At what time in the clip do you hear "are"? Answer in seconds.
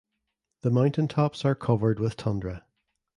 1.45-1.53